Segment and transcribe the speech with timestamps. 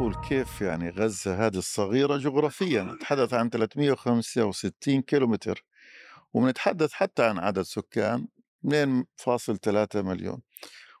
[0.00, 5.64] أقول كيف يعني غزة هذه الصغيرة جغرافيا؟ نتحدث عن 365 كيلومتر.
[6.32, 8.28] وبنتحدث حتى عن عدد سكان
[8.62, 10.42] 2.3 مليون.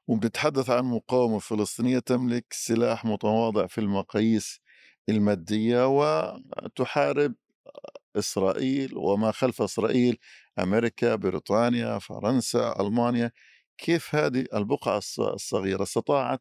[0.08, 4.60] وبنتحدث عن مقاومة فلسطينية تملك سلاح متواضع في المقاييس
[5.08, 7.34] المادية وتحارب
[8.16, 10.18] إسرائيل وما خلف إسرائيل
[10.58, 13.32] أمريكا بريطانيا فرنسا ألمانيا.
[13.80, 16.40] كيف هذه البقعة الصغيرة استطاعت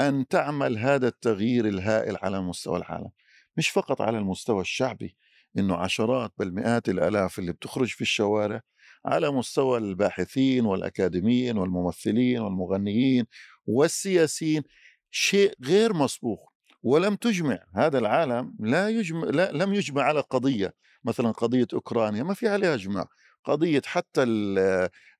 [0.00, 3.10] أن تعمل هذا التغيير الهائل على مستوى العالم؟
[3.56, 5.16] مش فقط على المستوى الشعبي
[5.58, 8.60] إنه عشرات بل مئات الآلاف اللي بتخرج في الشوارع
[9.04, 13.24] على مستوى الباحثين والأكاديميين والممثلين والمغنيين
[13.66, 14.62] والسياسيين
[15.10, 17.58] شيء غير مسبوق ولم تجمع.
[17.74, 20.74] هذا العالم لا يجمع لا لم يجمع على قضية
[21.04, 23.06] مثلا قضية أوكرانيا ما في عليها إجماع.
[23.46, 24.22] قضية حتى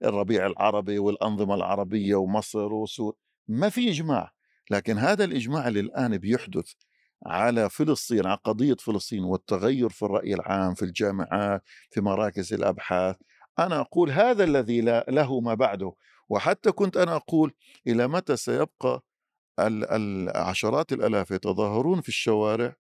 [0.05, 3.19] الربيع العربي والأنظمة العربية ومصر وسوريا
[3.49, 4.33] ما في إجماع.
[4.71, 6.73] لكن هذا الإجماع اللي الآن بيحدث
[7.27, 13.17] على فلسطين على قضية فلسطين والتغير في الرأي العام في الجامعات في مراكز الأبحاث
[13.59, 15.93] أنا أقول هذا الذي له ما بعده.
[16.29, 17.55] وحتى كنت أنا أقول
[17.87, 19.03] إلى متى سيبقى
[19.61, 22.75] العشرات الألاف يتظاهرون في الشوارع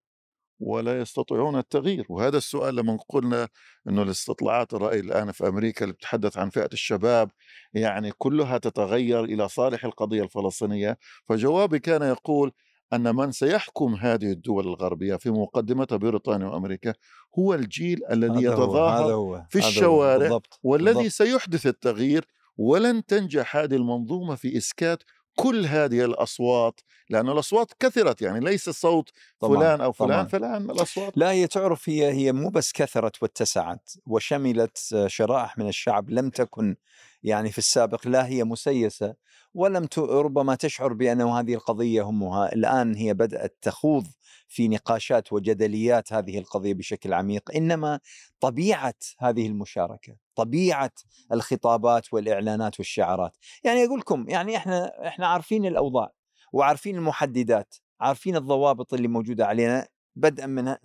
[0.58, 3.48] ولا يستطيعون التغيير وهذا السؤال لما قلنا
[3.88, 7.30] أنه الاستطلاعات الرأي الآن في أمريكا اللي بتتحدث عن فئة الشباب
[7.74, 10.98] يعني كلها تتغير إلى صالح القضية الفلسطينية
[11.28, 12.52] فجوابي كان يقول
[12.92, 16.94] أن من سيحكم هذه الدول الغربية في مقدمتها بريطانيا وأمريكا
[17.38, 21.12] هو الجيل الذي يتظاهر هو في الشوارع بالضبط والذي بالضبط.
[21.12, 22.26] سيحدث التغيير
[22.56, 25.02] ولن تنجح هذه المنظومة في إسكات
[25.36, 30.26] كل هذه الأصوات لأن الأصوات كثرت يعني ليس صوت طبعًا فلان أو فلان طبعًا.
[30.26, 36.10] فلان الأصوات لا هي تعرف هي هي مو بس كثرت واتسعت وشملت شرائح من الشعب
[36.10, 36.76] لم تكن
[37.22, 39.14] يعني في السابق لا هي مسيسة.
[39.56, 42.52] ولم ربما تشعر بأن هذه القضية همها.
[42.52, 44.06] الآن هي بدأت تخوض
[44.48, 47.50] في نقاشات وجدليات هذه القضية بشكل عميق.
[47.56, 48.00] إنما
[48.40, 50.90] طبيعة هذه المشاركة طبيعة
[51.32, 53.36] الخطابات والإعلانات والشعارات.
[53.64, 56.12] يعني أقول لكم يعني إحنا إحنا عارفين الأوضاع
[56.52, 59.88] وعارفين المحددات عارفين الضوابط اللي موجودة علينا.
[60.16, 60.76] بدءا من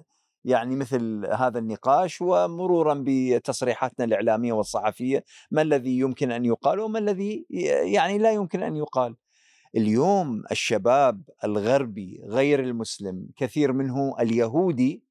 [0.46, 7.46] يعني مثل هذا النقاش ومرورا بتصريحاتنا الإعلامية والصحفية ما الذي يمكن أن يقال وما الذي
[7.84, 9.16] يعني لا يمكن أن يقال.
[9.75, 15.03] اليوم الشباب الغربي غير المسلم كثير منه اليهودي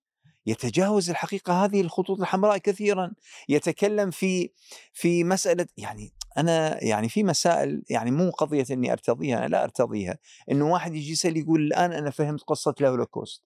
[0.46, 3.12] يتجاوز الحقيقة هذه الخطوط الحمراء كثيرا
[3.48, 4.50] يتكلم في
[4.92, 10.18] في مسألة يعني أنا يعني في مسائل يعني مو قضية إني أرتضيها أنا لا أرتضيها
[10.50, 13.42] إنه واحد يجي يسأل يقول الآن أنا فهمت قصة الهولوكوست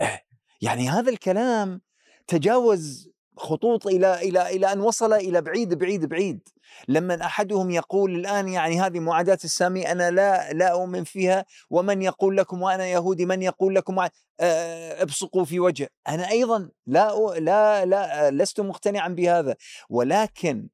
[0.00, 0.31] إيه
[0.62, 1.80] يعني هذا الكلام
[2.26, 6.48] تجاوز خطوط إلى إلى إلى أن وصل إلى بعيد بعيد بعيد.
[6.88, 12.36] لما أحدهم يقول الآن يعني هذه معاداة السامي أنا لا لا أؤمن فيها ومن يقول
[12.36, 14.06] لكم وأنا يهودي؟ من يقول لكم
[14.40, 19.56] ابصقوا في وجه أنا أيضا لا لا لا لست مقتنعا بهذا.
[19.88, 20.68] ولكن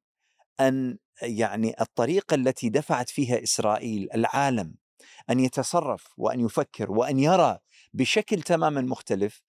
[0.59, 4.75] أن يعني الطريقة التي دفعت فيها إسرائيل العالم
[5.29, 7.57] أن يتصرف وأن يفكر وأن يرى
[7.93, 9.41] بشكل تماما مختلف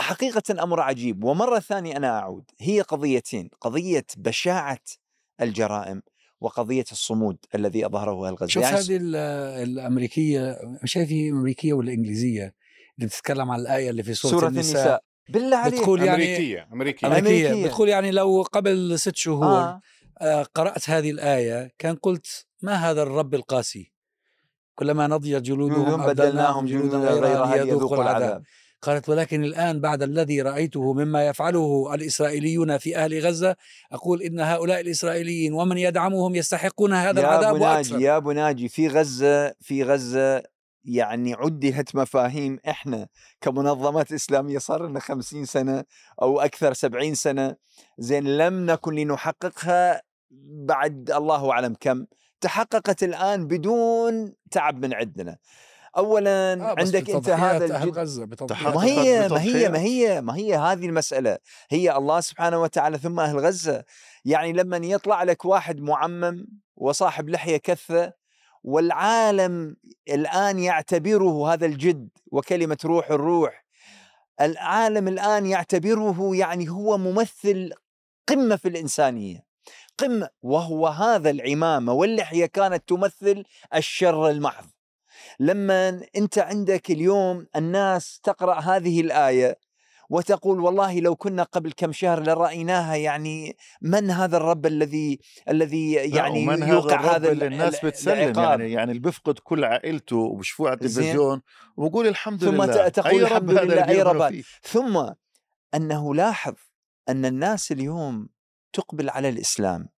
[0.00, 2.44] حقيقة أمر عجيب ومرة ثانية أنا أعود.
[2.60, 4.80] هي قضيتين قضية بشاعة
[5.40, 6.02] الجرائم
[6.40, 8.98] وقضية الصمود الذي أظهره الغزو شوف يعني هذه
[9.62, 12.54] الأمريكية مش هي الأمريكية ولا الإنجليزية
[12.96, 15.04] اللي بتتكلم عن الآية اللي في سورة, سورة النساء, النساء.
[15.28, 15.80] بالله عليك.
[15.80, 17.66] بتقول يعني أمريكية أمريكية, أمريكية.
[17.66, 19.80] بتقول يعني لو قبل ست شهور آه.
[20.20, 23.92] آه قرأت هذه الآية كان قلت ما هذا الرب القاسي؟
[24.74, 28.42] كلما نضجت جلودهم بدلناهم جلودا غيرها ليذوقوا العذاب.
[28.82, 33.56] قالت ولكن الآن بعد الذي رأيته مما يفعله الإسرائيليون في أهل غزة
[33.92, 38.00] أقول إن هؤلاء الإسرائيليين ومن يدعمهم يستحقون هذا يا العذاب بناجي وأكثر.
[38.00, 40.42] يا بناجي في غزة في غزة
[40.84, 43.08] يعني عدلت مفاهيم إحنا
[43.40, 45.84] كمنظمات إسلامية صار لنا 50 سنة
[46.22, 47.56] أو أكثر 70 سنة.
[47.98, 50.02] زين لم نكن لنحققها
[50.68, 52.06] بعد الله أعلم كم.
[52.40, 55.36] تحققت الآن بدون تعب من عندنا.
[55.96, 60.54] اولا آه عندك أنت هذا أهل غزة ما هي ما هي ما هي ما هي
[60.56, 61.38] هذه المسألة.
[61.70, 63.84] هي الله سبحانه وتعالى ثم أهل غزة.
[64.24, 66.46] يعني لما يطلع لك واحد معمم
[66.76, 68.12] وصاحب لحية كثه
[68.62, 69.76] والعالم
[70.08, 73.64] الآن يعتبره هذا الجد وكلمة روح الروح.
[74.40, 77.72] العالم الآن يعتبره يعني هو ممثل
[78.28, 79.44] قمة في الإنسانية.
[79.98, 83.44] قمة وهو هذا العمامة واللحية كانت تمثل
[83.74, 84.64] الشر المحض.
[85.40, 89.58] لما أنت عندك اليوم الناس تقرأ هذه الآية
[90.10, 96.48] وتقول والله لو كنا قبل كم شهر لرأيناها يعني من هذا الرب الذي الذي يعني
[96.48, 98.38] ومن يوقع هذا, هذا اللي الناس بتسلم.
[98.38, 100.74] يعني يعني اللي بيفقد كل عائلته وبشوفوه على.
[100.74, 101.42] التلفزيون
[101.76, 105.12] وبقول الحمد ثم لله تقول أي الحمد لله، بيؤمنوا رب؟ ثم
[105.74, 106.54] أنه لاحظ
[107.08, 108.28] أن الناس اليوم
[108.72, 109.88] تقبل على الإسلام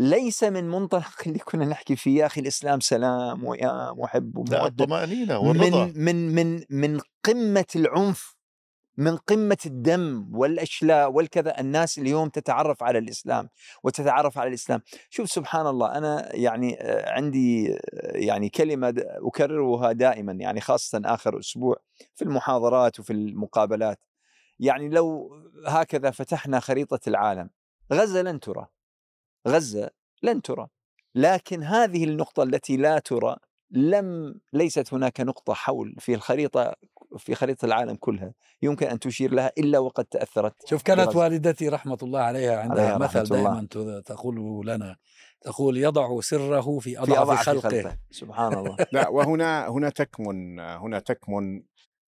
[0.00, 4.66] ليس من منطلق اللي كنا نحكي فيه يا أخي الإسلام سلام ويا محب لا ومودة.
[4.66, 5.84] الطمأنينة والرضا.
[5.86, 8.36] من من من من قمة العنف
[8.96, 11.60] من قمة الدم والأشلاء والكذا.
[11.60, 13.48] الناس اليوم تتعرف على الإسلام
[13.84, 14.82] وتتعرف على الإسلام.
[15.10, 17.78] شوف سبحان الله أنا يعني آه، عندي آه،
[18.16, 21.76] يعني كلمة د- أكررها دائما يعني خاصة آخر أسبوع
[22.14, 23.98] في المحاضرات وفي المقابلات.
[24.58, 25.30] يعني لو
[25.66, 27.50] هكذا فتحنا خريطة العالم
[27.92, 28.66] غزة لن ترى.
[29.48, 29.90] غزة
[30.22, 30.66] لن ترى
[31.14, 33.36] لكن هذه النقطة التي لا ترى
[33.70, 36.74] لم ليست هناك نقطة حول في الخريطة
[37.18, 38.32] في خريطة العالم كلها
[38.62, 41.18] يمكن أن تشير لها إلا وقد تأثرت شوف كانت بغزة.
[41.18, 43.22] والدتي رحمة الله عليها عندها عليها مثل.
[43.22, 43.66] دائما
[44.04, 44.96] تقول لنا
[45.40, 50.98] تقول يضع سره في في أضعف خلقه خلقه سبحان الله لا وهنا هنا تكمن هنا
[50.98, 51.62] تكمن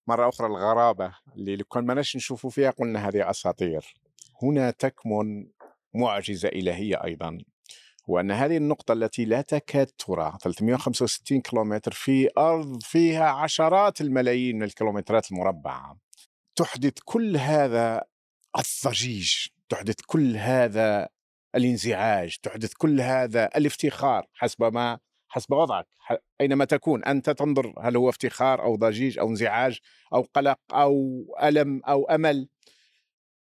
[0.06, 3.94] مرة أخرى الغرابة اللي لو كان ماناش نشوفوا فيها قلنا هذه أساطير
[4.42, 5.46] هنا تكمن
[5.94, 7.38] معجزة إلهية أيضا
[8.06, 14.62] وأن هذه النقطة التي لا تكاد ترى 365 كيلومتر في أرض فيها عشرات الملايين من
[14.62, 15.96] الكيلومترات المربعة
[16.56, 18.04] تحدث كل هذا
[18.58, 21.08] الضجيج تحدث كل هذا
[21.54, 24.98] الانزعاج تحدث كل هذا الافتخار حسب ما
[25.28, 25.86] حسب وضعك.
[26.40, 29.78] أينما تكون أنت تنظر هل هو افتخار أو ضجيج أو انزعاج
[30.14, 32.48] أو قلق أو ألم أو أمل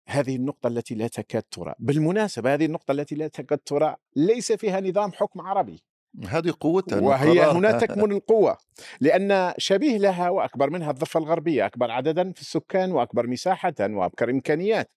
[0.06, 4.80] هذه النقطة التي لا تكاد ترى بالمناسبة هذه النقطة التي لا تكاد ترى ليس فيها
[4.80, 5.84] نظام حكم عربي.
[6.28, 7.58] هذه قوتها وهي قرار.
[7.58, 8.58] هنا تكمن القوة
[9.00, 14.90] لأن شبيه لها وأكبر منها الضفة الغربية أكبر عددا في السكان وأكبر مساحة وأكبر إمكانيات.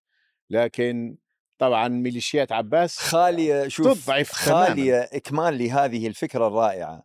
[0.50, 1.18] لكن
[1.58, 7.04] طبعا ميليشيات عباس خالية شوف تضعف خالية إكمال لهذه الفكرة الرائعة.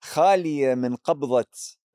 [0.00, 1.46] خالية من قبضة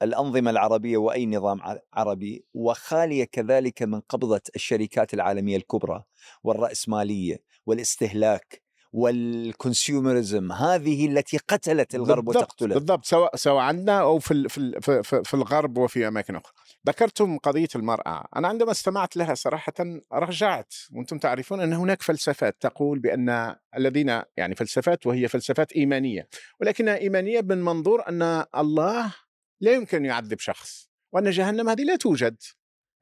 [0.01, 1.59] الأنظمة العربية وأي نظام
[1.93, 6.03] عربي وخالية كذلك من قبضة الشركات العالمية الكبرى
[6.43, 8.61] والرأسمالية والاستهلاك
[8.93, 12.73] والكونسيومرزم هذه التي قتلت الغرب بالضبط وتقتله.
[12.73, 16.53] بالضبط سواء سواء عندنا أو في في, في, في الغرب وفي أماكن أخرى.
[16.87, 18.27] ذكرتم قضية المرأة.
[18.35, 19.73] أنا عندما استمعت لها صراحة
[20.13, 26.27] رجعت وأنتم تعرفون أن هناك فلسفات تقول بأن الذين يعني فلسفات وهي فلسفات إيمانية
[26.61, 29.13] ولكنها إيمانية من منظور أن الله
[29.61, 32.37] لا يمكن يعذب شخص وأن جهنم هذه لا توجد.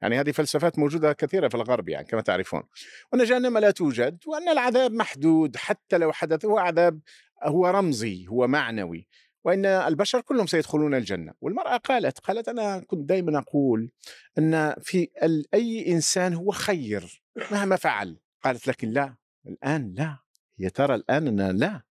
[0.02, 2.62] يعني هذه فلسفات موجودة كثيرة في الغرب يعني كما تعرفون.
[3.12, 7.00] وأن جهنم لا توجد وأن العذاب محدود حتى لو حدث هو عذاب
[7.42, 9.08] هو رمزي هو معنوي.
[9.44, 11.34] وإن البشر كلهم سيدخلون الجنة.
[11.40, 13.90] والمرأة قالت قالت أنا كنت دائما أقول
[14.38, 15.08] أن في
[15.54, 18.20] أي إنسان هو خير مهما فعل.
[18.42, 19.16] قالت لكن لا
[19.46, 20.18] الآن لا.
[20.58, 21.82] هي ترى الآن لا.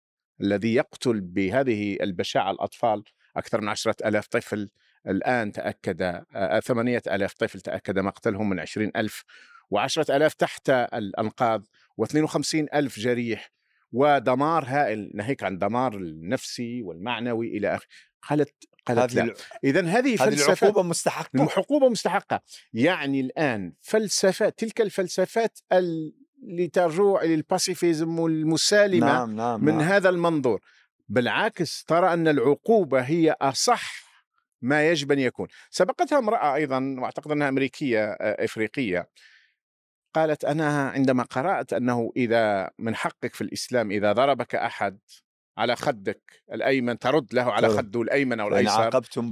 [0.40, 3.04] الذي يقتل بهذه البشاعة الأطفال
[3.38, 4.68] أكثر من عشرة ألاف طفل
[5.06, 6.02] الآن تأكد
[6.34, 9.24] آه، ثمانية ألاف طفل تأكد مقتلهم من عشرين ألف
[9.70, 13.50] وعشرة ألاف تحت الأنقاض واثنين وخمسين ألف جريح
[13.92, 17.88] ودمار هائل ناهيك عن دمار النفسي والمعنوي إلى اخره
[18.28, 18.54] قالت
[18.86, 19.34] قالت هذه لا.
[19.64, 21.42] اذا هذه هذه فلسفة العقوبة مستحقة.
[21.56, 22.40] عقوبه مستحقة.
[22.72, 29.80] يعني الآن فلسفات تلك الفلسفات اللي ترجع إلى الباسيفيزم والمسالمة نعم نعم من نعم.
[29.80, 30.60] هذا المنظور.
[31.08, 34.08] بالعكس ترى أن العقوبة هي أصح
[34.62, 35.48] ما يجب أن يكون.
[35.70, 39.08] سبقتها امرأة أيضا وأعتقد أنها أمريكية آه، إفريقية
[40.14, 44.98] قالت أنا عندما قرأت أنه إذا من حقك في الإسلام إذا ضربك أحد
[45.58, 47.68] على خدك الأيمن ترد له على.
[47.68, 49.30] خده الأيمن أو الأيسر عاقبتم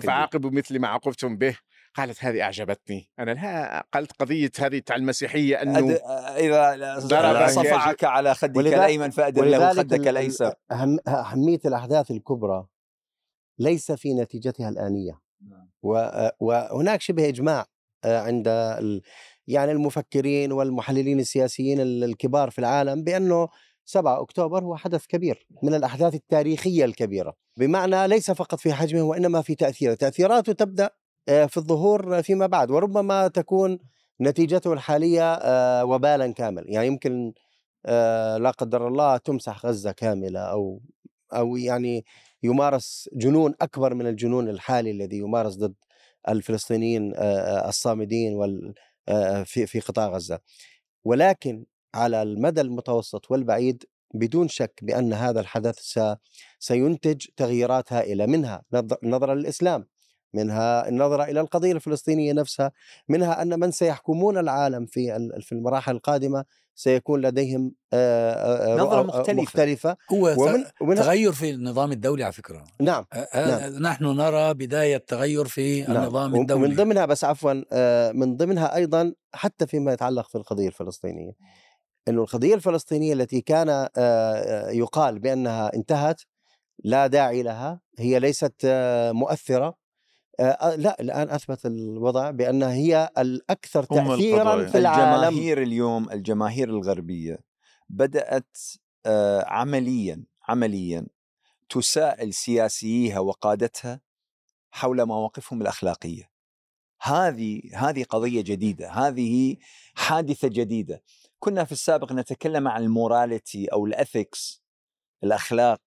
[0.00, 1.56] فعاقبوا مثل ما عاقبتم به.
[1.96, 3.08] قالت هذه أعجبتني.
[3.18, 6.00] أنا لها قالت قضية هذه تاع المسيحية أنه أد...
[6.36, 10.54] اذا ضربك صفعك على خدك الأيمن فادر له خدك ال- الأيسر.
[10.72, 12.66] أهم أهمية الأحداث الكبرى
[13.58, 15.20] ليس في نتيجتها الآنية.
[15.82, 17.66] و- وهناك شبه إجماع
[18.04, 19.02] آه، عند ال-
[19.46, 23.48] يعني المفكرين والمحللين السياسيين ال- الكبار في العالم بأنه
[23.84, 27.34] 7 أكتوبر هو حدث كبير من الأحداث التاريخية الكبيرة.
[27.58, 29.94] بمعنى ليس فقط في حجمه وإنما في تأثيره.
[29.94, 30.90] تأثيراته تبدأ
[31.26, 33.78] في الظهور فيما بعد وربما تكون
[34.20, 36.64] نتيجته الحالية آه، وبالا كامل.
[36.68, 37.32] يعني يمكن
[37.86, 40.80] آه، لا قدر الله تمسح غزة كاملة أو
[41.32, 42.04] أو يعني
[42.42, 45.74] يمارس جنون أكبر من الجنون الحالي الذي يمارس ضد
[46.28, 48.36] الفلسطينيين آه، آه، الصامدين
[49.08, 50.40] آه، في في قطاع غزة.
[51.04, 51.64] ولكن
[51.94, 55.98] على المدى المتوسط والبعيد بدون شك بأن هذا الحدث
[56.58, 59.86] سينتج تغييرات هائلة منها نظ- نظرا للإسلام.
[60.36, 62.72] منها النظرة إلى القضية الفلسطينية نفسها
[63.08, 67.74] منها أن من سيحكمون العالم في ال- في المراحل القادمة سيكون لديهم
[68.78, 69.32] نظرة مختلفة.
[69.42, 69.96] مختلفة.
[70.12, 72.64] هو ومن ومنها تغير في النظام الدولي على فكرة.
[72.80, 75.96] نعم آه، نحن نرى بداية تغير في نعم.
[75.96, 76.74] النظام ومن الدولي.
[76.74, 77.52] ضمنها بس عفوا
[78.12, 81.32] من ضمنها أيضا حتى فيما يتعلق في القضية الفلسطينية.
[82.08, 83.68] إنه القضية الفلسطينية التي كان
[84.76, 86.20] يقال بأنها انتهت
[86.84, 88.54] لا داعي لها هي ليست
[89.12, 89.66] مؤثرة.
[89.66, 89.74] آه،
[90.38, 94.66] لا الآن أثبت الوضع بانها هي الأكثر تاثيرا.
[94.66, 97.38] في العالم الجماهير اليوم الجماهير الغربية
[97.88, 98.56] بدأت
[99.06, 101.06] آه، عمليا عمليا
[101.68, 104.00] تسائل سياسييها وقادتها
[104.70, 106.30] حول مواقفهم الأخلاقية.
[107.00, 109.56] هذه هذه قضية جديدة، هذه
[109.94, 111.02] حادثة جديدة.
[111.38, 114.62] كنا في السابق نتكلم عن ال morality أو ال ethics
[115.24, 115.80] الأخلاق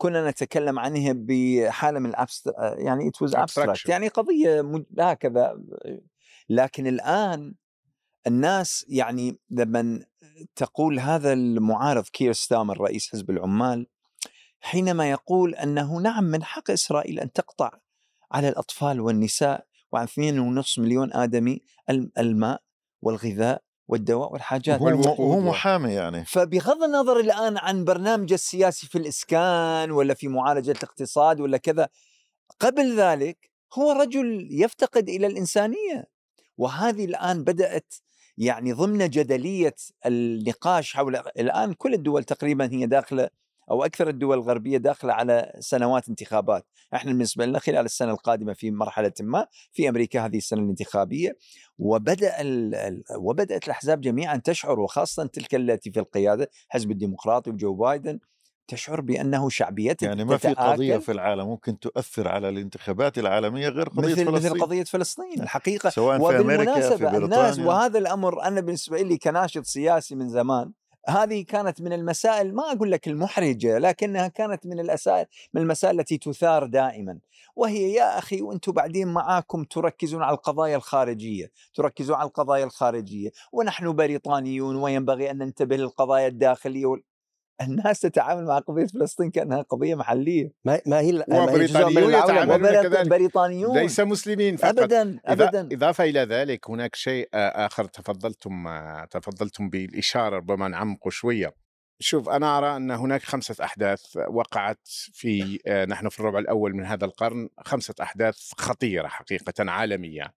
[0.00, 3.90] كنا نتكلم عنها بحالة من ال abst يعني it was abstract abstraction.
[3.90, 5.60] يعني قضية هكذا
[6.48, 7.54] لكن الآن
[8.26, 10.04] الناس يعني لما
[10.56, 13.86] تقول هذا المعارض كير ستامر رئيس حزب العمال
[14.60, 17.70] حينما يقول أنه نعم من حق إسرائيل أن تقطع
[18.32, 22.62] على الأطفال والنساء وعن 2.5 مليون آدمي الم- الماء
[23.02, 26.24] والغذاء والدواء والحاجات وهو محامي يعني.
[26.24, 31.88] فبغض النظر الآن عن برنامج السياسي في الإسكان ولا في معالجة الاقتصاد ولا كذا
[32.60, 36.08] قبل ذلك هو رجل يفتقد إلى الإنسانية.
[36.56, 37.94] وهذه الآن بدأت
[38.38, 39.74] يعني ضمن جدلية
[40.06, 43.28] النقاش حول الآن كل الدول تقريبا هي داخلة
[43.70, 48.70] أو أكثر الدول الغربية داخلة على سنوات انتخابات، إحنا بالنسبة لنا خلال السنة القادمة في
[48.70, 51.36] مرحلة ما في أمريكا هذه السنة الانتخابية
[51.78, 58.18] وبدأ ال- وبدأت الأحزاب جميعا تشعر وخاصة تلك التي في القيادة حزب الديمقراطي وجو بايدن
[58.68, 63.88] تشعر بأنه شعبيته يعني ما في قضية في العالم ممكن تؤثر على الانتخابات العالمية غير
[63.88, 64.62] قضية مثل مثل فلسطين.
[64.62, 65.90] قضية فلسطين الحقيقة.
[65.90, 67.66] سواء في أمريكا في وبالمناسبة الناس بريطانيا.
[67.66, 70.72] وهذا الأمر أنا بالنسبة لي كناشط سياسي من زمان
[71.10, 76.18] هذه كانت من المسائل ما أقول لك المحرجة لكنها كانت من الأسائل من المسائل التي
[76.18, 77.18] تثار دائما.
[77.56, 83.30] وهي يا أخي وأنتم بعدين معاكم تركزون على القضايا الخارجية تركزون على القضايا الخارجية.
[83.52, 87.02] ونحن بريطانيون وينبغي أن ننتبه للقضايا الداخلية وال...
[87.62, 90.52] الناس تتعامل مع قضية فلسطين كأنها قضية محلية.
[90.64, 92.14] ما ما هي وبريطانيون.
[92.14, 93.08] يتعاملون كذلك.
[93.08, 93.78] بريطانيون.
[93.78, 94.78] ليس مسلمين فقط.
[94.78, 95.68] أبدا أبدا.
[95.72, 101.54] إضافة إلى ذلك هناك شيء آه، آخر تفضلتم آه، تفضلتم بالإشارة ربما نعمقه شوية.
[102.02, 106.84] شوف أنا أرى أن هناك خمسة أحداث وقعت في آه، نحن في الربع الأول من
[106.84, 107.48] هذا القرن.
[107.58, 110.34] خمسة أحداث خطيرة حقيقة عالمية.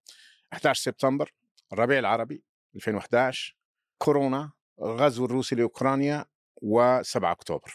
[0.52, 1.32] 11 سبتمبر
[1.72, 2.44] الربيع العربي
[2.76, 3.56] 2011
[3.98, 6.24] كورونا غزو الروسي لأوكرانيا
[6.64, 7.74] و7 أكتوبر.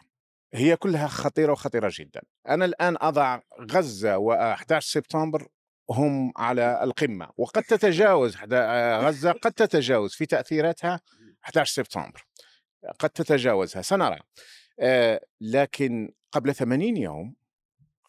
[0.53, 2.21] هي كلها خطيرة وخطيرة جدا.
[2.49, 3.39] أنا الآن أضع
[3.71, 5.47] غزة و11 سبتمبر
[5.89, 10.99] هم على القمة وقد تتجاوز حدا- غزة قد تتجاوز في تأثيراتها
[11.43, 12.25] 11 سبتمبر.
[12.99, 14.19] قد تتجاوزها سنرى.
[14.79, 17.35] آه، لكن قبل 80 يوم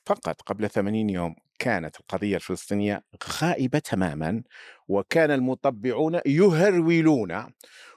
[0.06, 3.04] فقط قبل 80 يوم كانت القضية الفلسطينية
[3.42, 4.42] غائبة تماما
[4.88, 7.52] وكان المطبعون يهرولون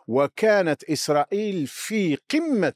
[0.07, 2.73] وكانت إسرائيل في قمة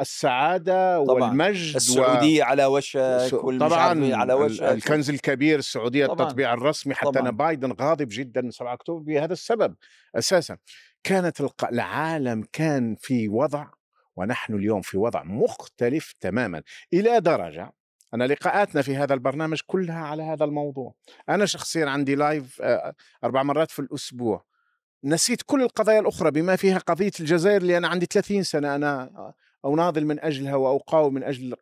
[0.00, 1.24] السعادة طبعاً.
[1.24, 1.76] والمجد و...
[1.76, 6.22] السعودية على وشك طبعا إيه على وشك الكنز الكبير السعودية طبعاً.
[6.26, 7.28] التطبيع الرسمي حتى طبعاً.
[7.28, 9.74] أن بايدن غاضب جدا من 7 أكتوبر بهذا السبب
[10.18, 10.56] أساسا
[11.04, 13.66] كانت الق- العالم كان في وضع
[14.16, 17.72] ونحن اليوم في وضع مختلف تماما إلى درجة
[18.14, 20.94] أنا لقاءاتنا في هذا البرنامج كلها على هذا الموضوع
[21.28, 24.44] أنا شخصيا عندي لايف آه، أربع مرات في الأسبوع
[25.04, 29.32] نسيت كل القضايا الأخرى بما فيها قضية الجزائر اللي أنا عندي 30 سنة أنا
[29.64, 31.54] أناضل من أجلها وأقاوم من أجل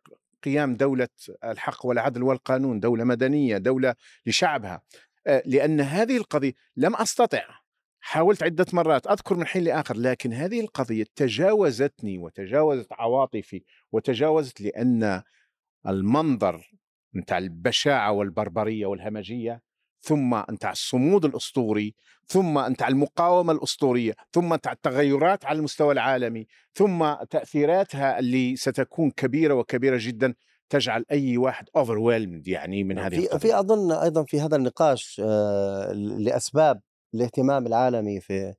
[0.43, 1.07] قيام دولة
[1.43, 3.95] الحق والعدل والقانون دولة مدنية دولة
[4.25, 4.81] لشعبها.
[5.27, 7.43] آه، لأن هذه القضية لم أستطع
[7.99, 15.21] حاولت عدة مرات أذكر من حين لآخر لكن هذه القضية تجاوزتني وتجاوزت عواطفي وتجاوزت لأن
[15.87, 16.71] المنظر
[17.15, 19.61] نتاع البشاعة والبربرية والهمجية
[20.01, 21.95] ثم نتاع الصمود الأسطوري
[22.27, 29.53] ثم نتاع المقاومة الأسطورية ثم نتاع التغيرات على المستوى العالمي ثم تأثيراتها اللي ستكون كبيرة
[29.53, 30.33] وكبيرة جدا
[30.69, 33.37] تجعل أي واحد overwhelmed يعني من هذه في القضية.
[33.37, 36.81] في أظن أيضا في هذا النقاش آه، لأسباب
[37.13, 38.53] الاهتمام العالمي في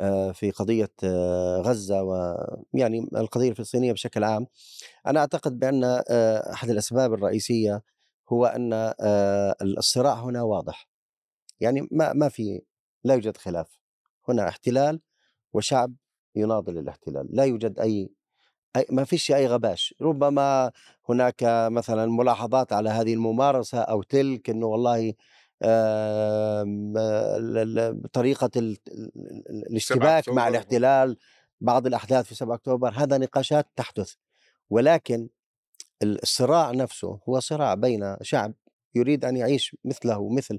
[0.00, 4.46] آه، في قضية آه، غزة ويعني القضية الفلسطينية بشكل عام.
[5.06, 7.82] أنا أعتقد بأن آه، أحد الأسباب الرئيسية
[8.28, 10.88] هو أن آه، الصراع هنا واضح.
[11.60, 12.62] يعني ما ما في
[13.04, 13.78] لا يوجد خلاف.
[14.28, 15.00] هنا احتلال
[15.52, 15.94] وشعب
[16.34, 18.10] يناضل الاحتلال لا يوجد أي
[18.90, 19.94] ما فيش أي غباش.
[20.02, 20.72] ربما
[21.08, 21.34] هناك
[21.70, 25.14] مثلا ملاحظات على هذه الممارسة أو تلك إنه والله
[28.12, 28.50] طريقة
[29.70, 31.16] الاشتباك مع الاحتلال
[31.60, 34.14] بعض الأحداث في 7 أكتوبر هذا نقاشات تحدث.
[34.70, 35.28] ولكن
[36.02, 38.54] الصراع نفسه هو صراع بين شعب
[38.94, 40.58] يريد أن يعيش مثله مثل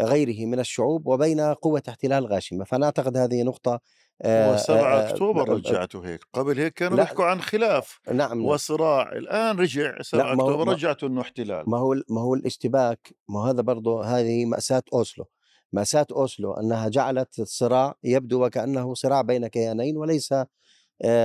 [0.00, 2.64] غيره من الشعوب وبين قوة احتلال غاشمة.
[2.64, 3.80] فأنا أعتقد هذه نقطة
[4.26, 6.20] هو 7 أكتوبر رجعته هيك.
[6.32, 9.12] قبل هيك كانوا بيحكوا عن خلاف نعم وصراع.
[9.12, 11.64] الآن رجع 7 أكتوبر رجعته إنه احتلال.
[11.70, 15.26] ما هو ما هو الاشتباك ما هذا برضه هذه مأساة أوسلو.
[15.72, 20.34] مأساة أوسلو أنها جعلت الصراع يبدو وكأنه صراع بين كيانين وليس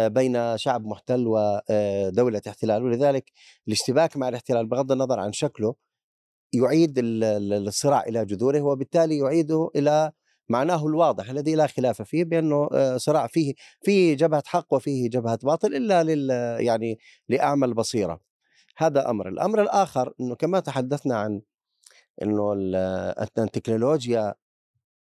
[0.08, 3.32] بين شعب محتل ودولة احتلال ولذلك
[3.68, 5.76] الاشتباك مع الاحتلال بغض النظر عن شكله
[6.54, 10.12] يعيد الصراع إلى جذوره وبالتالي يعيده إلى
[10.50, 15.40] معناه الواضح الذي لا خلاف فيه بأنه آه، صراع فيه فيه جبهة حق وفيه جبهة
[15.44, 16.30] باطل إلا لل
[16.66, 17.00] يعني
[17.30, 18.20] لاعمى البصيره.
[18.78, 21.42] هذا أمر، الأمر الآخر إنه كما تحدثنا عن
[22.22, 22.54] إنه
[23.38, 24.36] التكنولوجيا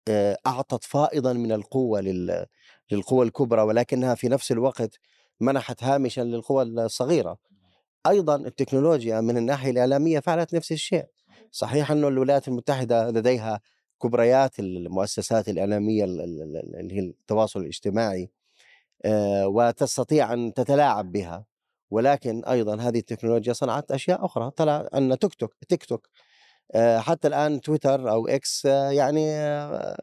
[0.09, 2.01] آه، أعطت فائضا من القوة
[2.91, 4.99] للقوى الكبرى ولكنها في نفس الوقت
[5.41, 7.39] منحت هامشا للقوى الصغيرة.
[8.07, 11.05] أيضا التكنولوجيا من الناحية الإعلامية فعلت نفس الشيء.
[11.51, 13.61] صحيح أنه الولايات المتحدة لديها
[14.03, 18.31] كبريات المؤسسات الإعلامية اللي هي التواصل الاجتماعي
[19.05, 21.45] آه، وتستطيع أن تتلاعب بها
[21.91, 26.09] ولكن أيضا هذه التكنولوجيا صنعت أشياء أخرى طلع أن تيك توك تيك توك
[26.77, 29.97] حتى الآن تويتر أو إكس آه، يعني آه،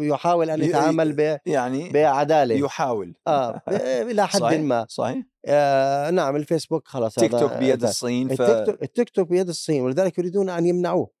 [0.00, 2.54] يحاول أن يتعامل ب يعني بعدالة.
[2.54, 3.14] يحاول.
[3.26, 3.62] آه
[4.10, 4.86] إلى حد صحيح ما.
[4.88, 5.24] صحيح.
[5.46, 8.40] آه نعم الفيسبوك خلاص تيك توك بيد الصين ف...
[8.42, 11.16] التيك توك, بيد الصين ولذلك يريدون أن يمنعوه.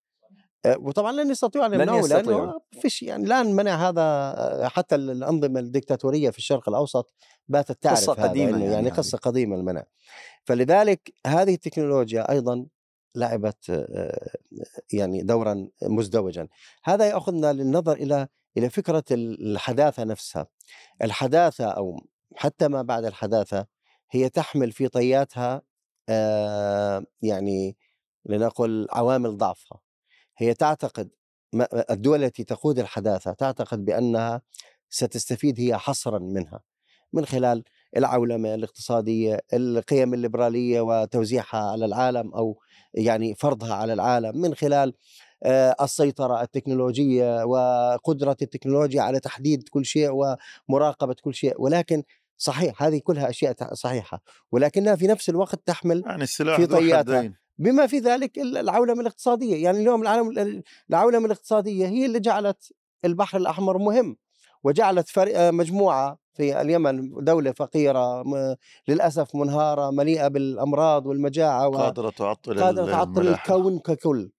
[0.66, 5.60] آه، وطبعا لن يستطيعوا أن يمنعوه لأنه فيش يعني الآن منع هذا آه، حتى الأنظمة
[5.60, 7.14] الدكتاتوريه في الشرق الأوسط
[7.48, 9.84] باتت تعرف قصة هذا قديمة يعني, يعني قصة قديمة المنع.
[10.44, 12.66] فلذلك هذه التكنولوجيا أيضا
[13.16, 14.36] لعبت آه،
[14.92, 16.48] يعني دورا مزدوجا.
[16.84, 20.46] هذا يأخذنا للنظر إلى إلى فكرة الحداثة نفسها.
[21.02, 22.06] الحداثة أو
[22.36, 23.66] حتى ما بعد الحداثة
[24.10, 25.62] هي تحمل في طياتها
[27.22, 27.76] يعني
[28.26, 29.80] لنقل عوامل ضعفها.
[30.38, 31.10] هي تعتقد
[31.90, 34.42] الدول التي تقود الحداثة تعتقد بأنها
[34.90, 36.60] ستستفيد هي حصرا منها.
[37.12, 37.64] من خلال
[37.96, 42.58] العولمة الاقتصادية القيم الليبرالية وتوزيعها على العالم أو
[42.94, 44.94] يعني فرضها على العالم من خلال
[45.80, 50.10] السيطرة التكنولوجية وقدرة التكنولوجيا على تحديد كل شيء
[50.68, 51.54] ومراقبة كل شيء.
[51.62, 52.02] ولكن
[52.36, 54.22] صحيح هذه كلها أشياء صحيحة.
[54.52, 57.32] ولكنها في نفس الوقت تحمل يعني السلاح في طياتها.
[57.58, 59.64] بما في ذلك العولمة الاقتصادية.
[59.64, 62.72] يعني اليوم العالم العولمة الاقتصادية هي اللي جعلت
[63.04, 64.16] البحر الأحمر مهم.
[64.64, 68.24] وجعلت آه، مجموعة في اليمن دولة فقيرة
[68.88, 74.30] للأسف منهارة مليئة بالأمراض والمجاعة قادرة تعطل قادرة تعطل الكون ككل.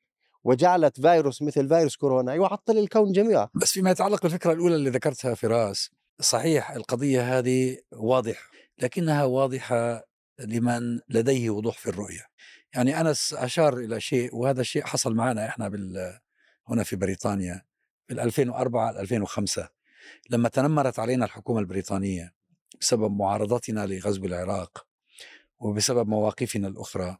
[0.43, 3.47] وجعلت فيروس مثل فيروس كورونا يعطل الكون جميعا.
[3.53, 5.89] بس فيما يتعلق بالفكرة الأولى اللي ذكرتها فراس
[6.21, 8.49] صحيح القضية هذه واضحة
[8.79, 10.03] لكنها واضحة
[10.39, 12.25] لمن لديه وضوح في الرؤية.
[12.73, 16.19] يعني أنس أشار إلى شيء وهذا الشيء حصل معنا إحنا بال
[16.67, 17.61] هنا في بريطانيا
[18.07, 19.69] في 2004 2005
[20.29, 22.33] لما تنمرت علينا الحكومة البريطانية
[22.81, 24.87] بسبب معارضتنا لغزو العراق
[25.59, 27.17] وبسبب مواقفنا الأخرى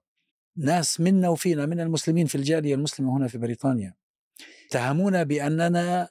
[0.57, 3.95] ناس منا وفينا من المسلمين في الجالية المسلمة هنا في بريطانيا
[4.67, 6.09] اتهمونا بأننا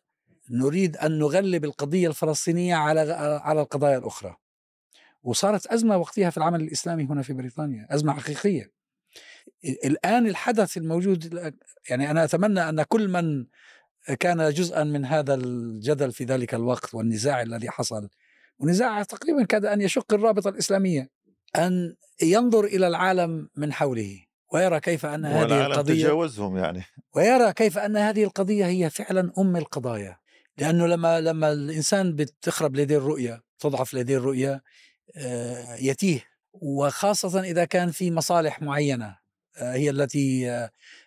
[0.50, 3.00] نريد أن نغلب القضية الفلسطينية على
[3.42, 4.36] على القضايا الأخرى.
[5.22, 8.72] وصارت أزمة وقتها في العمل الإسلامي هنا في بريطانيا أزمة حقيقية.
[9.64, 11.52] الآن الحدث الموجود
[11.90, 13.46] يعني أنا أتمنى أن كل من
[14.14, 18.08] كان جزءا من هذا الجدل في ذلك الوقت والنزاع الذي حصل.
[18.58, 21.10] ونزاع تقريبا كاد أن يشق الرابطة الإسلامية
[21.56, 26.82] أن ينظر إلى العالم من حوله ويرى كيف أن هذه القضية تجاوزهم يعني.
[27.16, 30.16] ويرى كيف أن هذه القضية هي فعلا أم القضايا.
[30.58, 34.62] لأنه لما لما الإنسان بتخرب لديه الرؤية تضعف لديه الرؤية
[35.16, 36.24] آه، يتيه.
[36.52, 39.16] وخاصة إذا كان في مصالح معينة.
[39.58, 40.50] هي التي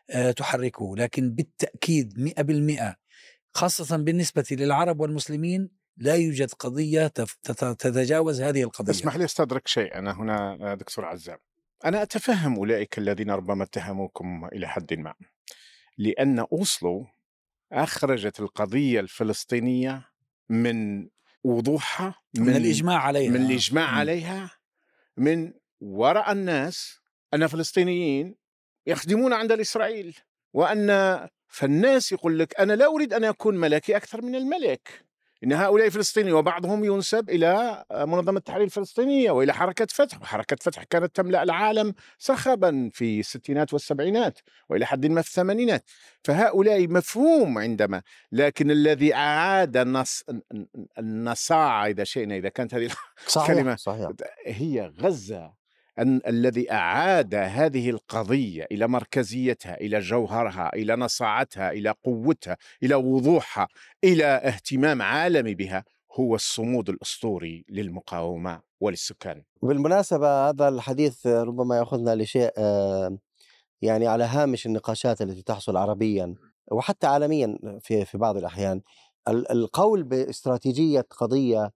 [0.10, 2.96] آه، تحركه لكن بالتأكيد مئة بالمئة
[3.54, 7.08] خاصة بالنسبة للعرب والمسلمين لا يوجد قضية
[7.54, 8.92] تتجاوز هذه القضية.
[8.92, 11.38] اسمح لي أستدرك شيء أنا هنا دكتور عزام.
[11.86, 15.14] أنا أتفهم أولئك الذين ربما اتهموكم إلى حد ما
[15.98, 17.08] لأن أوسلو
[17.72, 20.10] أخرجت القضية الفلسطينية
[20.50, 21.08] من
[21.44, 23.32] وضوحها من, من الإجماع عليها.
[23.32, 24.52] من الإجماع عليها
[25.18, 27.00] من وراء الناس
[27.34, 28.36] أن فلسطينيين
[28.90, 30.16] يخدمون عند الإسرائيل.
[30.54, 30.90] وأن
[31.48, 35.10] فالناس يقول لك أنا لا أريد أن أكون ملكي أكثر من الملك.
[35.44, 40.22] إن هؤلاء فلسطينيين وبعضهم ينسب إلى منظمة التحرير الفلسطينية وإلى حركة فتح.
[40.22, 45.84] وحركة فتح كانت تملأ العالم صخبا في الستينات والسبعينات وإلى حد ما في الثمانينات.
[46.24, 50.24] فهؤلاء مفهوم عندما لكن الذي أعاد النص
[51.00, 52.90] النصاعه إذا شئنا إذا كانت هذه
[53.28, 54.10] صحيح كلمة صحيح.
[54.46, 55.59] هي غزة.
[56.00, 63.68] أن الذي أعاد هذه القضية إلى مركزيتها إلى جوهرها إلى نصاعتها إلى قوتها إلى وضوحها
[64.04, 65.84] إلى اهتمام عالمي بها
[66.20, 69.44] هو الصمود الأسطوري للمقاومة وللسكان.
[69.64, 73.18] بالمناسبة هذا الحديث ربما يأخذنا لشيء آه،
[73.82, 76.36] يعني على هامش النقاشات التي تحصل عربيا
[76.72, 78.82] وحتى عالميا في في بعض الأحيان.
[79.28, 81.72] ال- القول باستراتيجية قضية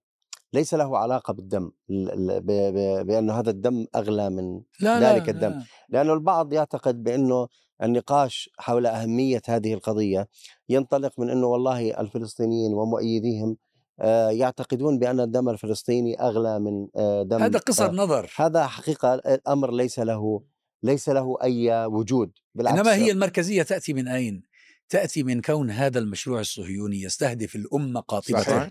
[0.54, 5.28] ليس له علاقة بالدم ال- ال- ب- ب- بأن هذا الدم أغلى من لا ذلك
[5.28, 5.48] الدم.
[5.50, 5.64] لا.
[5.88, 7.48] لأنه البعض يعتقد بأنه
[7.82, 10.28] النقاش حول أهمية هذه القضية
[10.68, 13.56] ينطلق من أنه والله الفلسطينيين ومؤيديهم
[14.00, 19.14] آه، يعتقدون بأن الدم الفلسطيني أغلى من آه، دم هذا قصر آه، نظر هذا حقيقة
[19.14, 20.42] الأمر ليس له
[20.82, 24.42] ليس له أي وجود بالعكس انما هي المركزية تأتي من أين؟
[24.88, 28.70] تأتي من كون هذا المشروع الصهيوني يستهدف الأمة قاطبة صحيح.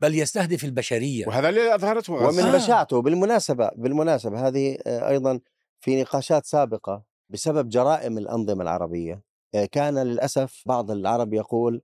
[0.00, 1.26] بل يستهدف البشرية.
[1.26, 2.28] وهذا اللي أظهرته غزة.
[2.42, 2.56] ومن آه.
[2.56, 5.40] بشاعته بالمناسبة بالمناسبة هذه آه، أيضا
[5.80, 9.22] في نقاشات سابقة بسبب جرائم الأنظمة العربية.
[9.54, 11.82] آه، كان للأسف بعض العرب يقول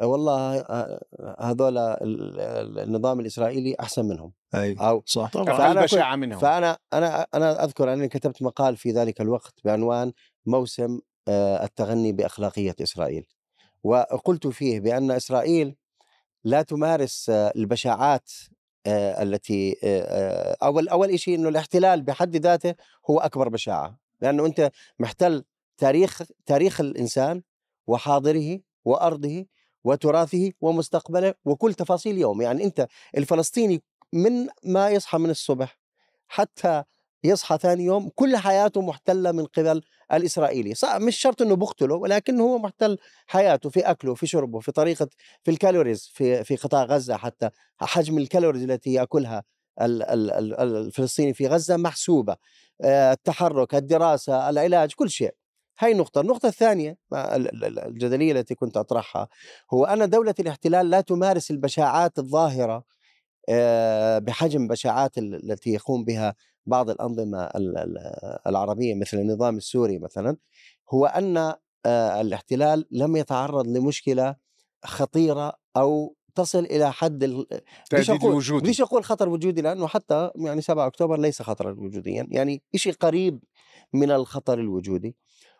[0.00, 0.56] آه، والله
[1.40, 4.32] هذول ال- ال- النظام الإسرائيلي أحسن منهم.
[4.54, 5.30] أي أو صح.
[5.32, 5.44] طبعا.
[5.44, 6.38] فأنا أقل بشاعة منهم.
[6.38, 10.12] فأنا أنا أنا أذكر أني كتبت مقال في ذلك الوقت بعنوان
[10.46, 13.26] موسم التغني بأخلاقية إسرائيل.
[13.84, 15.76] وقلت فيه بأن إسرائيل
[16.46, 18.30] لا تمارس آه، البشاعات
[18.86, 22.74] آه، التي آه، أول أول شيء إنه الاحتلال بحد ذاته
[23.10, 25.44] هو أكبر بشاعة لأنه أنت محتل
[25.78, 27.42] تاريخ تاريخ الإنسان
[27.86, 29.46] وحاضره وأرضه
[29.84, 33.82] وتراثه ومستقبله وكل تفاصيل يوم يعني أنت الفلسطيني
[34.12, 35.78] من ما يصحى من الصبح
[36.28, 36.82] حتى
[37.24, 39.82] يصحى ثاني يوم كل حياته محتلة من قبل
[40.12, 40.74] الإسرائيلي.
[40.74, 45.08] صح مش شرط إنه بقتله ولكن هو محتل حياته في أكله في شربه في طريقة
[45.44, 47.50] في ال calories في في قطاع غزة حتى.
[47.78, 48.92] حجم ال calories التي
[50.32, 52.36] ال- الفلسطيني في غزة محسوبة.
[52.84, 55.34] آه، التحرك الدراسة العلاج كل شيء.
[55.78, 59.28] هاي نقطة، النقطة الثانية ال- الجدلية التي كنت أطرحها
[59.74, 62.84] هو أن دولة الاحتلال لا تمارس البشاعات الظاهرة
[63.48, 66.34] آه، بحجم بشاعات ال- التي يقوم بها
[66.66, 70.36] بعض الأنظمة ال- ال- العربية مثل النظام السوري مثلا
[70.94, 71.36] هو أن
[71.86, 74.36] آه، الاحتلال لم يتعرض لمشكلة
[74.84, 77.46] خطيرة أو تصل إلى حد ال-
[78.10, 82.62] أقول الوجودي بديش أقول خطر وجودي لأنه حتى يعني 7 أكتوبر ليس خطرا وجوديا يعني
[82.76, 83.40] شيء قريب
[83.92, 85.16] من الخطر الوجودي.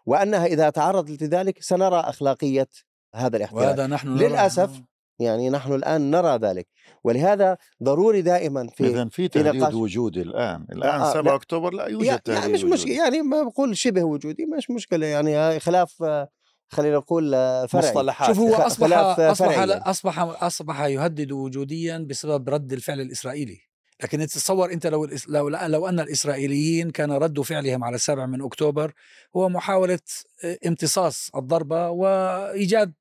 [0.07, 2.69] وأنها إذا تعرضت لذلك سنرى أخلاقية
[3.15, 3.63] هذا الاحتلال.
[3.63, 4.83] وهذا نحن نرى- للأسف
[5.19, 6.67] يعني نحن الآن نرى ذلك
[7.05, 11.35] ولهذا ضروري دائما في اذا في تهديد وجودي الآن الآن آه، 7 لا.
[11.35, 12.65] أكتوبر لا يوجد يعني, تهديد يعني مش.
[12.65, 16.29] مشكلة يعني ما بقول شبه وجودي مش مشكلة يعني هاي خلاف آه،
[16.69, 19.65] خلينا نقول آه، فرعي مصطلحات شوف هو خلاف أصبح فرعي.
[19.65, 23.59] أصبح أصبح يهدد وجوديا بسبب رد الفعل الإسرائيلي
[24.03, 28.93] لكن تتصور أنت لو لو لو أن الإسرائيليين كان رد فعلهم على السابع من أكتوبر
[29.37, 29.99] هو محاولة
[30.45, 32.93] آه، امتصاص الضربة وإيجاد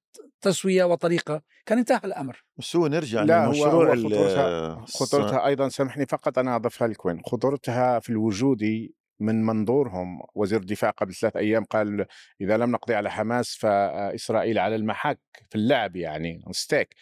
[0.46, 2.44] تسوية وطريقة كان انتهى الأمر.
[2.58, 6.88] بس هو نرجع لا هو, لمشروع هو ال- خطورتها, خطورتها أيضا سامحني فقط أنا اضيفها
[6.88, 10.20] لك وين خطورتها في الوجودي من منظورهم.
[10.36, 12.06] وزير الدفاع قبل ثلاث أيام قال
[12.42, 16.96] إذا لم نقضي على حماس فإسرائيل على المحك في اللعب يعني ستيك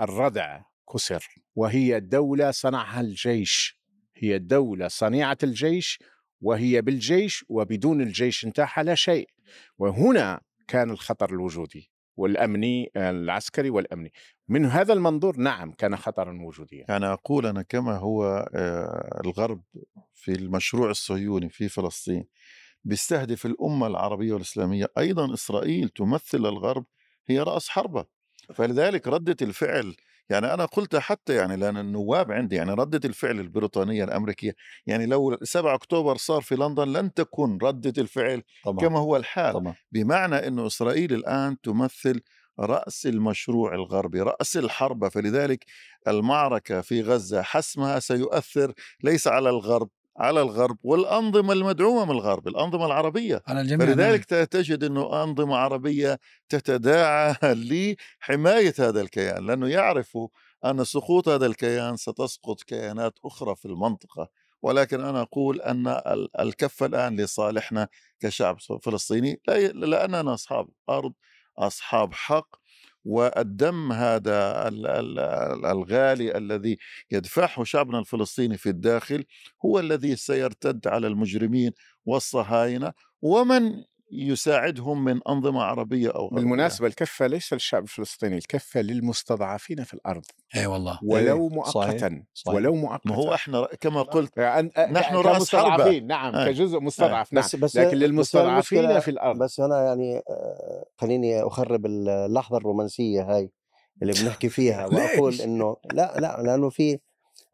[0.00, 0.60] الردع
[0.92, 3.80] كسر وهي دولة صنعها الجيش.
[4.16, 5.98] هي دولة صنيعة الجيش
[6.40, 9.28] وهي بالجيش وبدون الجيش انتاح لا شيء.
[9.78, 11.90] وهنا كان الخطر الوجودي.
[12.16, 14.12] والأمني العسكري والأمني.
[14.48, 19.62] من هذا المنظور نعم كان خطرا وجوديا يعني أقول أنا كما هو آه، الغرب
[20.14, 22.24] في المشروع الصهيوني في فلسطين
[22.84, 24.86] بيستهدف الأمة العربية والإسلامية.
[24.98, 26.84] أيضا إسرائيل تمثل الغرب
[27.26, 28.06] هي رأس حربة.
[28.54, 29.96] فلذلك ردة الفعل
[30.30, 34.54] يعني أنا قلت حتى يعني لأن النواب عندي يعني ردة الفعل البريطانية الأمريكية
[34.86, 39.52] يعني لو 7 أكتوبر صار في لندن لن تكون ردة الفعل طبعا كما هو الحال
[39.54, 39.74] طبعا.
[39.92, 42.20] بمعنى أنه إسرائيل الآن تمثل
[42.60, 45.64] رأس المشروع الغربي رأس الحرب فلذلك
[46.08, 49.88] المعركة في غزة حسمها سيؤثر ليس على الغرب.
[50.16, 53.96] على الغرب والأنظمة المدعومة من الغرب الأنظمة العربية على الجميع نعم.
[53.96, 57.34] فلذلك ت- تجد أنه أنظمة عربية تتداعى
[58.22, 60.28] لحماية هذا الكيان لأنه يعرفوا
[60.64, 64.28] أن سقوط هذا الكيان ستسقط كيانات أخرى في المنطقة
[64.62, 67.88] ولكن أنا أقول أن ال- الكفة الآن لصالحنا
[68.20, 69.40] كشعب فلسطيني
[69.74, 71.12] لأننا أصحاب أرض
[71.58, 72.56] أصحاب حق
[73.04, 76.78] والدم هذا ال- ال- ال- الغالي الذي
[77.10, 79.24] يدفعه شعبنا الفلسطيني في الداخل
[79.64, 81.72] هو الذي سيرتد على المجرمين
[82.06, 83.84] والصهاينة ومن
[84.14, 86.36] يساعدهم من أنظمة عربية أو غربية.
[86.36, 90.22] بالمناسبة الكفة ليس للشعب الفلسطيني الكفة للمستضعفين في الأرض
[90.56, 92.54] اي والله ولو إيه، صحيح، مؤقتا صحيح.
[92.54, 95.74] ولو مؤقتا ما هو إحنا كما قلت يعني نحن رأس حربة.
[95.74, 96.52] كمستضعفين نعم أي.
[96.52, 101.86] كجزء مستضعف نعم بس بس لكن للمستضعفين في الأرض بس هنا يعني آه، خليني أخرب
[101.86, 103.50] اللحظة الرومانسية هاي
[104.02, 106.98] اللي بنحكي فيها وأقول ليش؟ إنه لا لا لأنه في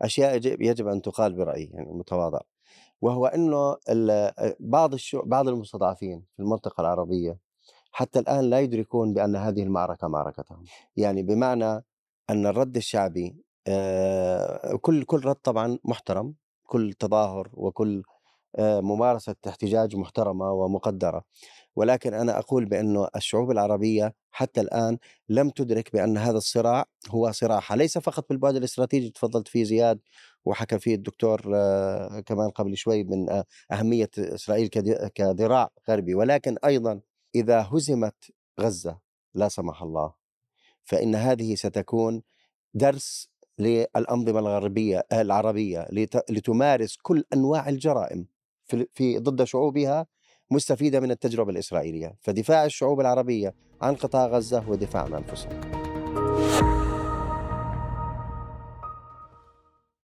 [0.02, 2.40] أشياء يجب, يجب أن تقال برأيي يعني المتواضع
[3.00, 3.76] وهو إنه
[4.60, 7.38] بعض بعض المستضعفين في المنطقة العربية
[7.92, 10.64] حتى الآن لا يدركون بأن هذه المعركة معركتهم.
[10.96, 11.84] يعني بمعنى
[12.30, 13.36] أن الرد الشعبي
[14.80, 16.34] كل كل رد طبعا محترم
[16.66, 18.02] كل تظاهر وكل
[18.58, 21.24] ممارسة احتجاج محترمة ومقدرة.
[21.76, 27.76] ولكن أنا أقول بأنه الشعوب العربية حتى الآن لم تدرك بأن هذا الصراع هو صراعها
[27.76, 30.00] ليس فقط بالبعد الاستراتيجي تفضلت فيه زياد
[30.44, 36.56] وحكى فيه الدكتور آه، كمان قبل شوي من آه، أهمية إسرائيل كذ- كذراع غربي ولكن
[36.64, 37.00] أيضا
[37.34, 38.14] إذا هزمت
[38.60, 38.98] غزة
[39.34, 40.14] لا سمح الله
[40.84, 42.22] فإن هذه ستكون
[42.74, 43.28] درس
[43.58, 48.26] للأنظمة الغربية العربية لت- لتمارس كل أنواع الجرائم
[48.94, 50.06] في ضد شعوبها
[50.50, 55.79] مستفيدة من التجربة الإسرائيلية، فدفاع الشعوب العربية عن قطاع غزة هو دفاع عن أنفسهم.